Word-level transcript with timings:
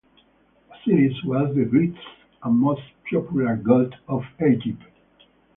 Osiris 0.73 1.13
was 1.25 1.53
the 1.53 1.63
greatest 1.63 2.07
and 2.41 2.55
most 2.57 2.81
popular 3.07 3.55
god 3.55 3.93
of 4.07 4.23
Egypt. 4.43 4.81